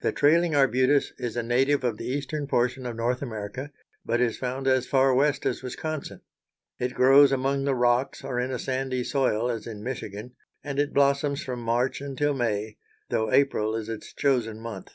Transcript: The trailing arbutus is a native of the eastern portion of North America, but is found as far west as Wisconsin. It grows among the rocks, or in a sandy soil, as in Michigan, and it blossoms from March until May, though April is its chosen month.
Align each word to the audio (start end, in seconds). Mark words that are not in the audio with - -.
The 0.00 0.10
trailing 0.10 0.56
arbutus 0.56 1.12
is 1.16 1.36
a 1.36 1.44
native 1.44 1.84
of 1.84 1.96
the 1.96 2.04
eastern 2.08 2.48
portion 2.48 2.86
of 2.86 2.96
North 2.96 3.22
America, 3.22 3.70
but 4.04 4.20
is 4.20 4.36
found 4.36 4.66
as 4.66 4.88
far 4.88 5.14
west 5.14 5.46
as 5.46 5.62
Wisconsin. 5.62 6.22
It 6.80 6.92
grows 6.92 7.30
among 7.30 7.62
the 7.66 7.74
rocks, 7.76 8.24
or 8.24 8.40
in 8.40 8.50
a 8.50 8.58
sandy 8.58 9.04
soil, 9.04 9.48
as 9.48 9.68
in 9.68 9.84
Michigan, 9.84 10.34
and 10.64 10.80
it 10.80 10.92
blossoms 10.92 11.44
from 11.44 11.60
March 11.62 12.00
until 12.00 12.34
May, 12.34 12.78
though 13.10 13.30
April 13.30 13.76
is 13.76 13.88
its 13.88 14.12
chosen 14.12 14.58
month. 14.58 14.88